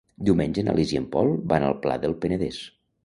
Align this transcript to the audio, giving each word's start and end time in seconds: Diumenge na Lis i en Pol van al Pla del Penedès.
Diumenge 0.27 0.63
na 0.69 0.73
Lis 0.79 0.93
i 0.95 0.97
en 1.01 1.05
Pol 1.15 1.29
van 1.51 1.67
al 1.67 1.77
Pla 1.85 1.99
del 2.07 2.17
Penedès. 2.25 2.59